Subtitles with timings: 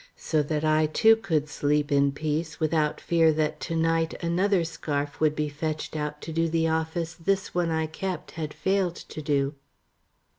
[0.17, 5.19] So that I, too, could sleep in peace without fear that to night another scarf
[5.19, 9.21] would be fetched out to do the office this one I kept had failed to
[9.21, 9.53] do.